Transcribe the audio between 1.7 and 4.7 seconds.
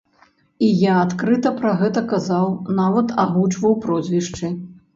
гэта казаў, нават агучваў прозвішчы.